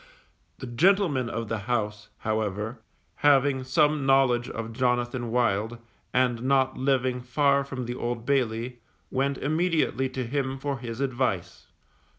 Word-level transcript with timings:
The 0.57 0.65
gentleman 0.65 1.29
of 1.29 1.47
the 1.47 1.59
house, 1.69 2.09
however, 2.21 2.79
having 3.17 3.63
some 3.63 4.03
knowledge 4.03 4.49
of 4.49 4.73
Jonathan 4.73 5.29
Wild, 5.29 5.77
and 6.11 6.41
not 6.41 6.75
living 6.75 7.21
far 7.21 7.63
from 7.63 7.85
the 7.85 7.93
Old 7.93 8.25
Bailey, 8.25 8.79
went 9.11 9.37
immediately 9.37 10.09
to 10.09 10.25
him 10.25 10.57
for 10.57 10.79
his 10.79 11.01
advice. 11.01 11.67